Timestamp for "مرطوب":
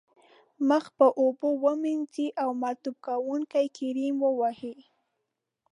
2.63-2.95